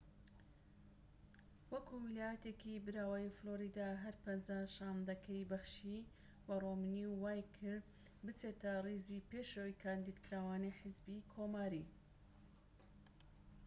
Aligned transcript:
وەکو 1.73 1.93
ویلایەتێكی 2.05 2.83
براوە 2.85 3.33
فلۆریدا 3.37 3.89
هەر 4.03 4.15
پەنجا 4.23 4.61
شاندەکەی 4.75 5.47
بەخشی 5.51 5.99
بە 6.45 6.53
ڕۆمنی 6.63 7.05
و 7.07 7.17
وای 7.23 7.41
کرد 7.57 7.85
بچێتە 8.25 8.73
ڕیزی 8.85 9.25
پێشەوەی 9.29 9.79
کاندیدکراوانی 9.83 10.75
حیزبی 10.79 11.25
کۆماری 11.33 11.85